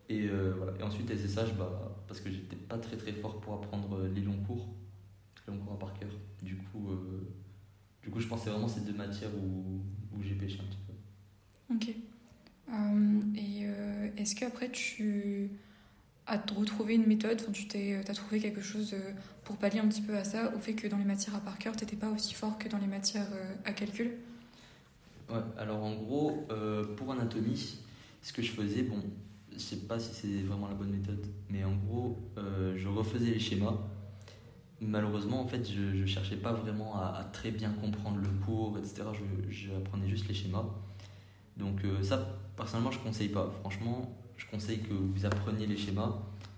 [0.09, 0.73] Et, voilà.
[0.79, 4.37] et ensuite, SSH, bah, parce que j'étais pas très très fort pour apprendre les longs
[4.45, 4.67] cours,
[5.47, 6.09] les longs cours par cœur.
[6.41, 7.27] Du coup, euh,
[8.03, 9.81] du coup je pensais vraiment ces deux matières où,
[10.15, 11.73] où j'ai pêché un petit peu.
[11.73, 11.95] Ok.
[13.35, 15.49] Et euh, est-ce qu'après tu
[16.27, 18.95] à retrouver une méthode Tu as trouvé quelque chose
[19.43, 21.57] pour pallier un petit peu à ça, au fait que dans les matières à par
[21.57, 23.27] cœur, tu n'étais pas aussi fort que dans les matières
[23.63, 24.11] à calcul?
[25.29, 26.47] Ouais, alors en gros,
[26.97, 27.77] pour anatomie,
[28.21, 29.03] ce que je faisais, bon,
[29.53, 33.39] je sais pas si c'est vraiment la bonne méthode, mais en gros, je refaisais les
[33.39, 33.79] schémas
[34.81, 39.03] malheureusement, en fait, je ne cherchais pas vraiment à, très bien comprendre le cours, etc.
[39.49, 40.65] J'apprenais juste les schémas.
[41.57, 43.49] Donc euh, ça, personnellement, je ne conseille pas.
[43.61, 46.13] Franchement, je conseille que vous appreniez les schémas,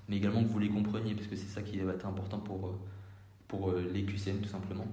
[0.09, 2.67] mais également que vous les compreniez, parce que c'est ça qui va être important pour,
[2.67, 2.79] euh,
[3.47, 4.87] pour euh, les QCM, tout simplement.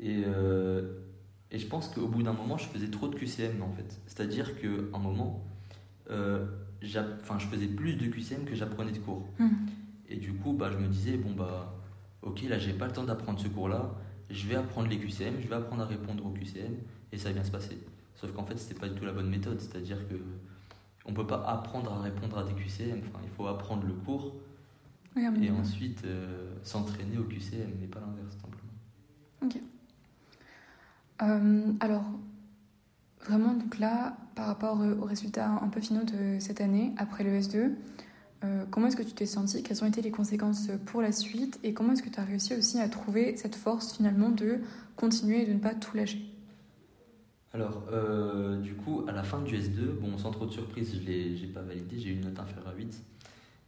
[0.00, 0.22] Et,
[1.52, 4.00] et je pense qu'au bout d'un moment, je faisais trop de QCM, en fait.
[4.08, 5.44] C'est-à-dire qu'à un moment,
[6.10, 9.28] enfin, je faisais plus de QCM que j'apprenais de cours.
[9.38, 9.48] Mmh.
[10.08, 11.72] Et du coup, bah, je me disais, bon, bah
[12.22, 13.94] ok, là j'ai pas le temps d'apprendre ce cours-là,
[14.30, 16.76] je vais apprendre les QCM, je vais apprendre à répondre aux QCM
[17.12, 17.78] et ça va bien se passer.
[18.14, 20.14] Sauf qu'en fait, c'était pas du tout la bonne méthode, c'est-à-dire que
[21.06, 24.34] on peut pas apprendre à répondre à des QCM, enfin, il faut apprendre le cours
[25.16, 28.62] et ensuite euh, s'entraîner au QCM, mais pas l'inverse, simplement.
[29.42, 29.60] Ok.
[31.22, 32.04] Euh, alors,
[33.20, 37.38] vraiment, donc là, par rapport aux résultats un peu finaux de cette année, après le
[37.38, 37.72] S2,
[38.44, 41.60] euh, comment est-ce que tu t'es senti Quelles ont été les conséquences pour la suite?
[41.62, 44.60] Et comment est-ce que tu as réussi aussi à trouver cette force finalement de
[44.96, 46.31] continuer et de ne pas tout lâcher?
[47.54, 51.08] Alors, euh, du coup, à la fin du S2, bon, sans trop de surprise, je
[51.08, 53.02] n'ai pas validé, j'ai eu une note inférieure à 8.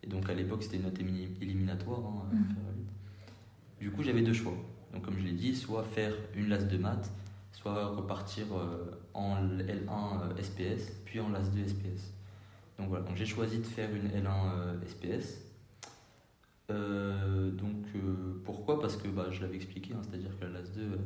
[0.02, 2.36] Et donc à l'époque, c'était une note éliminatoire, hein, mmh.
[2.36, 2.86] inférieure à 8.
[3.80, 4.54] Du coup, j'avais deux choix.
[4.92, 7.10] Donc, comme je l'ai dit, soit faire une LAS de maths,
[7.52, 12.12] soit repartir euh, en L1 SPS, puis en LAS 2 SPS.
[12.78, 15.40] Donc voilà, donc j'ai choisi de faire une L1 SPS.
[16.70, 18.80] Euh, donc euh, pourquoi?
[18.80, 20.98] Parce que bah, je l'avais expliqué, hein, c'est-à-dire que la LAS 2,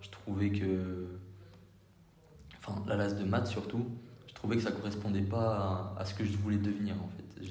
[0.00, 1.06] je trouvais que.
[2.64, 3.86] Enfin, la LAS de maths surtout,
[4.28, 7.46] je trouvais que ça correspondait pas à, ce que je voulais devenir en fait.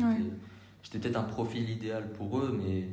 [0.84, 2.88] J'étais peut-être un profil idéal pour eux, mais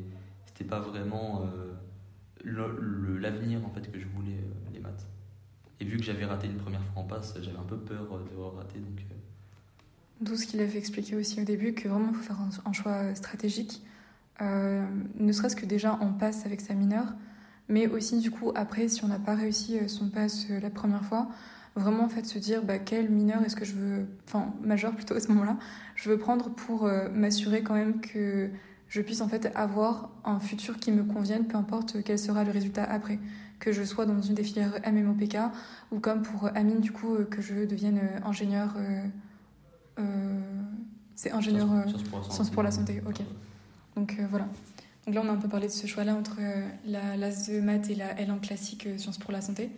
[0.46, 4.36] c'était pas vraiment euh, l'avenir en fait que je voulais
[4.72, 5.06] les maths.
[5.80, 8.56] Et vu que j'avais raté une première fois en passe, j'avais un peu peur de
[8.56, 9.00] rater, donc
[10.20, 13.14] D'où ce qu'il avait expliqué aussi au début, que vraiment il faut faire un, choix
[13.14, 13.82] stratégique,
[14.40, 17.14] euh, ne serait-ce que déjà en passe avec sa mineure,
[17.68, 20.70] mais aussi du coup après, si on n'a pas réussi euh, son passe euh, la
[20.70, 21.28] première fois,
[21.78, 25.14] vraiment en fait se dire bah, quel mineur est-ce que je veux, enfin majeur plutôt
[25.14, 25.56] à ce moment-là,
[25.96, 28.50] je veux prendre pour m'assurer quand même que
[28.88, 32.50] je puisse en fait avoir un futur qui me convienne, peu importe quel sera le
[32.50, 33.18] résultat après.
[33.58, 35.36] Que je sois dans une des filières MMOPK
[35.90, 38.76] ou comme pour Amine, du coup, que je devienne ingénieur
[39.98, 40.40] euh,
[41.14, 41.68] c'est ingénieur
[42.30, 43.02] sciences pour, la santé.
[43.06, 43.20] Ok.
[43.96, 44.46] Donc euh, voilà.
[45.06, 47.60] Donc là, on a un peu parlé de ce choix-là entre euh, la LAS de
[47.60, 49.70] maths et la L1 classique sciences pour la santé.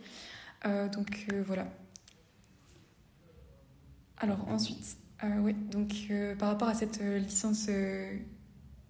[0.93, 1.67] donc voilà.
[4.21, 4.97] Alors ensuite,
[5.39, 5.93] oui, donc
[6.39, 7.67] par rapport à cette licence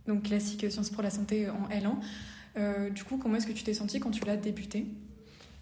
[0.08, 3.74] donc classique sciences pour la santé en L1, du coup, comment est-ce que tu t'es
[3.74, 4.86] senti quand tu l'as débuté?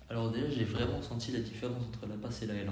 [0.10, 2.72] Alors déjà, j'ai vraiment senti la différence entre la passe et la L1.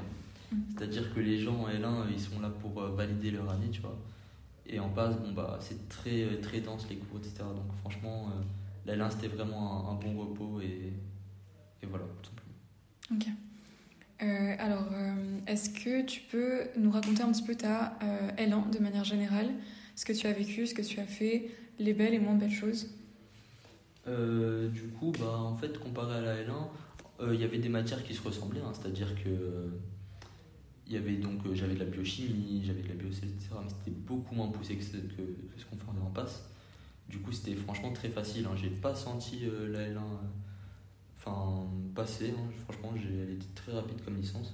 [0.51, 0.55] Mm.
[0.75, 3.81] C'est-à-dire que les gens en L1, ils sont là pour euh, valider leur année, tu
[3.81, 3.97] vois.
[4.65, 7.35] Et en passe, bon, bah, c'est très, euh, très dense les cours, etc.
[7.39, 8.41] Donc franchement, euh,
[8.85, 10.93] la L1, c'était vraiment un, bon repos et,
[11.83, 12.55] et, voilà, tout simplement.
[13.11, 13.27] Ok.
[14.19, 14.87] Alors,
[15.45, 17.97] est-ce que tu peux nous raconter un petit peu ta
[18.37, 19.49] L1 de manière générale
[19.95, 22.49] Ce que tu as vécu, ce que tu as fait, les belles et moins belles
[22.49, 22.89] choses?
[24.05, 28.13] Du coup, bah, en fait, comparé à la L1, il y avait des matières qui
[28.13, 28.73] se ressemblaient, hein.
[28.73, 29.69] c'est-à-dire que
[30.89, 33.49] il y euh, j'avais de la biochimie, j'avais de la biocelle, etc.
[33.61, 34.91] Mais c'était beaucoup moins poussé que ce,
[35.65, 36.49] qu'on faisait en passe.
[37.09, 38.45] Du coup, c'était franchement très facile.
[38.45, 38.55] Hein.
[38.55, 39.99] J'ai pas senti euh, la L1 euh,
[41.27, 42.33] enfin, passer.
[42.37, 42.49] Hein.
[42.63, 44.53] Franchement, elle était très rapide comme licence.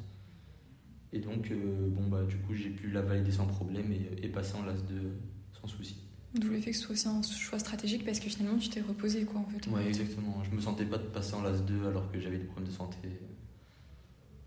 [1.11, 4.63] Et donc, bon, bah, du coup, j'ai pu la valider sans problème et, passer en
[4.63, 4.95] LAS 2
[5.61, 5.97] sans souci.
[6.33, 8.81] D'où le fait que ce soit aussi un choix stratégique parce que finalement, tu t'es
[8.81, 9.69] reposé, quoi, en fait.
[9.69, 10.43] Ouais, exactement.
[10.43, 12.75] Je me sentais pas de passer en LAS 2 alors que j'avais des problèmes de
[12.75, 12.97] santé.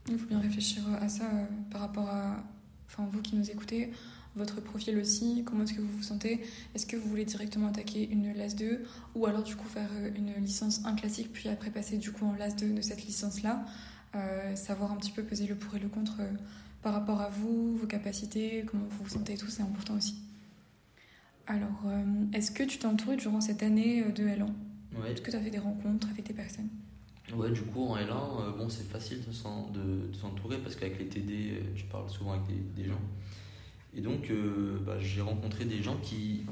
[0.08, 2.44] Il faut bien réfléchir à ça euh, par rapport à
[2.86, 3.90] enfin, vous qui nous écoutez,
[4.37, 6.40] votre profil aussi, comment est-ce que vous vous sentez
[6.75, 10.11] Est-ce que vous voulez directement attaquer une LAS 2 ou alors du coup faire euh,
[10.14, 13.64] une licence 1 classique puis après passer du coup en LAS 2 de cette licence-là
[14.14, 16.20] euh, Savoir un petit peu peser le pour et le contre
[16.83, 20.16] par rapport à vous, vos capacités, comment vous vous sentez, tout c'est important aussi.
[21.49, 21.83] Alors,
[22.33, 24.46] est-ce que tu t'es entouré durant cette année de L1
[25.09, 26.68] Est-ce que tu as fait des rencontres avec des personnes?
[27.35, 31.61] Ouais, du coup, en L1, euh, bon, c'est facile de, s'entourer parce qu'avec les TD,
[31.75, 33.01] je parle souvent avec des, gens.
[33.96, 36.42] Et donc, euh, bah, j'ai rencontré des gens qui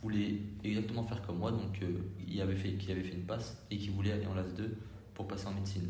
[0.00, 3.56] voulaient exactement faire comme moi, donc euh, qui, avaient fait, qui avaient fait une passe
[3.70, 4.76] et qui voulaient aller en LAS 2
[5.14, 5.88] pour passer en médecine.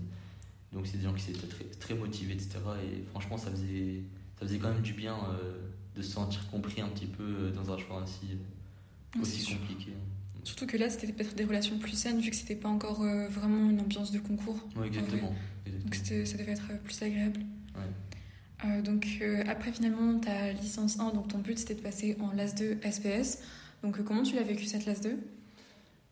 [0.73, 2.59] Donc, c'est des gens qui étaient très, très motivés, etc.
[2.83, 4.03] Et franchement, ça faisait,
[4.39, 5.17] ça faisait quand même du bien
[5.95, 8.39] de se sentir compris un petit peu dans un choix ainsi
[9.21, 9.93] aussi compliqué.
[10.45, 13.69] Surtout que là, c'était peut-être des relations plus saines, vu que c'était pas encore vraiment
[13.69, 14.59] une ambiance de concours.
[14.77, 15.35] Oui, exactement.
[15.67, 17.41] Donc ça devait être plus agréable.
[18.85, 19.07] Donc
[19.49, 23.43] après finalement ta licence 1, donc ton but c'était de passer en LAS 2 SPS.
[23.83, 25.19] Donc comment tu l'as vécu cette LAS 2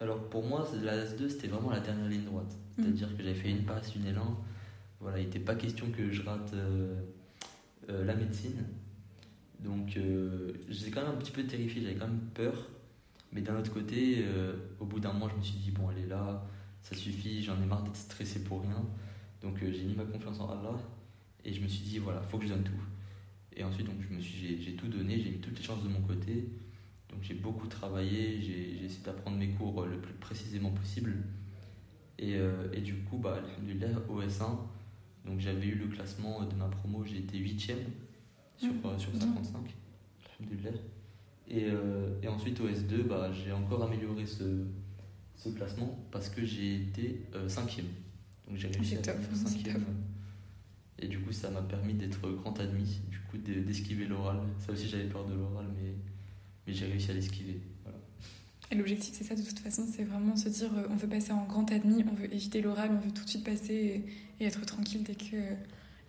[0.00, 2.56] alors pour moi, la S2, c'était vraiment la dernière ligne droite.
[2.78, 2.82] Mm.
[2.82, 4.36] C'est-à-dire que j'avais fait une passe, une élan.
[5.00, 6.94] Voilà, il n'était pas question que je rate euh,
[7.90, 8.64] euh, la médecine.
[9.60, 12.68] Donc euh, j'étais quand même un petit peu terrifié, j'avais quand même peur.
[13.32, 14.24] Mais d'un autre côté,
[14.80, 16.44] au bout d'un mois, je me suis dit, bon, elle est là,
[16.82, 18.84] ça suffit, j'en ai marre d'être stressé pour rien.
[19.40, 20.76] Donc j'ai mis ma confiance en Allah
[21.44, 22.72] et je me suis dit, voilà, faut que je donne tout.
[23.56, 25.88] Et ensuite, donc, je me suis, j'ai tout donné, j'ai mis toutes les chances de
[25.88, 26.48] mon côté.
[27.10, 31.16] Donc j'ai beaucoup travaillé, j'ai essayé d'apprendre mes cours le plus précisément possible.
[32.18, 33.40] Et, euh, et du coup, bah,
[34.08, 34.56] au S1,
[35.26, 37.76] donc j'avais eu le classement de ma promo, j'ai été 8ème
[38.56, 38.98] sur, mmh.
[38.98, 39.74] sur 55.
[41.48, 44.64] Et, euh, et ensuite au S2, bah, j'ai encore amélioré ce,
[45.34, 47.80] ce classement parce que j'ai été 5ème.
[47.80, 49.82] Euh, donc j'ai réussi à être 5ème.
[51.00, 54.38] Et du coup, ça m'a permis d'être grand admis, du coup d'esquiver l'oral.
[54.58, 55.94] Ça aussi, j'avais peur de l'oral, mais
[56.66, 57.60] mais j'ai réussi à l'esquiver.
[58.72, 61.32] Et l'objectif, c'est ça de toute façon, c'est vraiment se dire euh, on veut passer
[61.32, 64.04] en grand admis, on veut éviter l'oral, on veut tout de suite passer
[64.38, 65.36] et, être tranquille dès que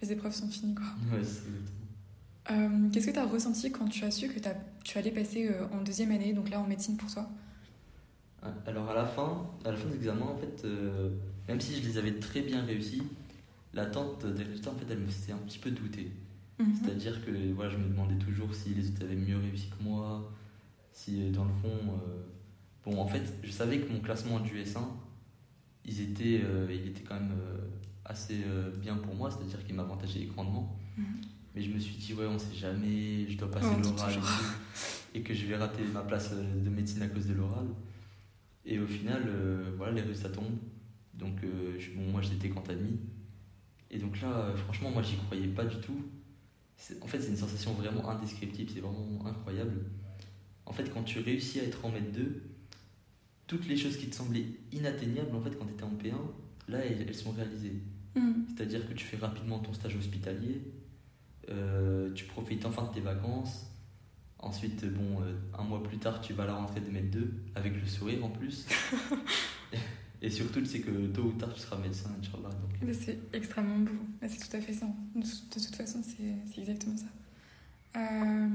[0.02, 0.76] les épreuves sont finies.
[0.76, 0.86] Quoi.
[1.12, 1.26] Ouais,
[2.52, 4.40] euh, Qu'est-ce que tu as ressenti quand tu as su que
[4.84, 7.28] tu allais passer euh, en deuxième année, donc là en médecine pour toi?
[8.44, 10.68] Ah, Alors à la fin, à la fin des examens, en fait,
[11.48, 13.02] même si je les avais très bien réussis,
[13.74, 16.12] l'attente des résultats, en fait, elle me faisait un petit peu douter.
[16.60, 16.76] Mhm.
[16.76, 20.32] C'est-à-dire que voilà, je me demandais toujours si les autres avaient mieux réussi que moi,
[20.92, 21.70] si euh, dans le fond.
[21.70, 22.24] Euh,
[22.86, 24.80] bon, en fait, je savais que mon classement du S1,
[25.86, 27.34] ils étaient, euh, il était quand même
[28.06, 28.44] assez
[28.82, 30.78] bien pour moi, c'est-à-dire qu'il m'avantageait grandement.
[30.98, 31.06] Mhm.
[31.56, 34.14] Mais je me suis dit, ouais, on sait jamais, je dois passer l'oral
[35.14, 37.68] et, et, que je vais rater ma place de médecine à cause de l'oral.
[38.66, 39.24] Et au final,
[39.78, 40.60] voilà, les résultats tombent.
[41.14, 41.42] Donc,
[41.96, 43.00] bon, moi, j'étais quand admis.
[43.92, 46.02] Et donc là, franchement, moi, j'y croyais pas du tout
[47.02, 49.86] en fait, c'est une sensation vraiment indescriptible, c'est vraiment incroyable.
[50.66, 52.44] En fait, quand tu réussis à être en maître 2,
[53.48, 56.80] toutes les choses qui te semblaient inatteignables, en fait, quand tu étais en P1, là,
[56.80, 57.82] elles, sont réalisées.
[58.16, 58.44] Mm.
[58.48, 60.62] C'est-à-dire que tu fais rapidement ton stage hospitalier,
[61.50, 63.68] euh, tu profites enfin de tes vacances.
[64.40, 67.34] Ensuite, bon, euh, un mois plus tard, tu vas à la rentrée de maître 2
[67.56, 68.66] avec le sourire en plus.
[70.22, 72.50] Et surtout, c'est que tôt ou tard, tu seras médecin, Inch'Allah.
[72.50, 72.94] Donc...
[72.94, 73.92] C'est extrêmement beau.
[74.28, 74.86] C'est tout à fait ça.
[75.16, 77.08] De, toute façon, c'est exactement ça.
[77.96, 78.48] Euh,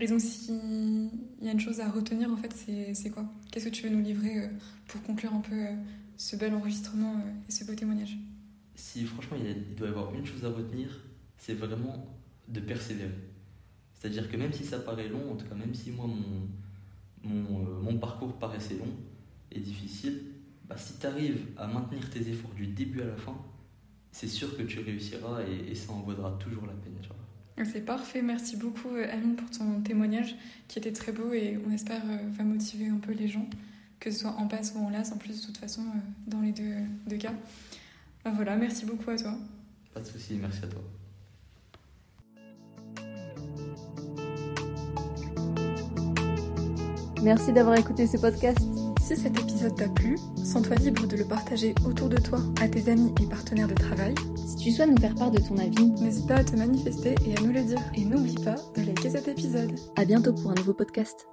[0.00, 1.10] et donc, s'il
[1.40, 2.52] y a une chose à retenir, en fait,
[2.92, 3.24] c'est quoi?
[3.50, 4.48] Qu'est-ce que tu veux nous livrer euh,
[4.86, 5.74] pour conclure un peu euh,
[6.18, 8.18] ce bel enregistrement et ce beau témoignage?
[8.74, 10.88] Si franchement, il, doit y avoir une chose à retenir,
[11.38, 12.06] c'est vraiment
[12.48, 13.14] de persévérer.
[13.94, 17.80] C'est-à-dire que même si ça paraît long, en tout cas, même si moi, mon, mon,
[17.80, 18.92] mon parcours paraissait long
[19.50, 20.33] et difficile,
[20.68, 23.36] bah, si tu arrives à maintenir tes efforts du début à la fin,
[24.12, 26.92] c'est sûr que tu réussiras et, ça en vaudra toujours la peine.
[27.64, 30.34] C'est parfait, merci beaucoup euh, Amine pour ton témoignage
[30.66, 33.48] qui était très beau et on espère euh, va motiver un peu les gens,
[34.00, 36.40] que ce soit en passe ou en las, en plus de toute façon euh, dans
[36.40, 36.74] les deux,
[37.06, 37.32] deux cas.
[38.24, 39.36] Bah, voilà, merci beaucoup à toi.
[39.92, 40.82] Pas de souci, merci à toi.
[47.22, 48.73] Merci d'avoir écouté ce podcast.
[49.04, 52.90] Si cet épisode t'a plu, sens-toi libre de le partager autour de toi à tes
[52.90, 54.14] amis et partenaires de travail.
[54.46, 57.36] Si tu souhaites nous faire part de ton avis, n'hésite pas à te manifester et
[57.36, 57.82] à nous le dire.
[57.94, 59.78] Et n'oublie pas de liker cet épisode.
[59.96, 61.26] À bientôt pour un nouveau podcast.